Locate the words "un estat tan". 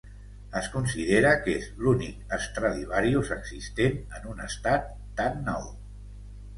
4.35-5.43